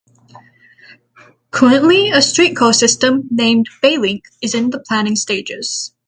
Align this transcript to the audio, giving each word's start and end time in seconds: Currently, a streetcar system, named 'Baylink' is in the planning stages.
Currently, 1.51 2.09
a 2.09 2.23
streetcar 2.23 2.73
system, 2.73 3.27
named 3.29 3.67
'Baylink' 3.83 4.23
is 4.41 4.55
in 4.55 4.71
the 4.71 4.79
planning 4.79 5.15
stages. 5.15 5.93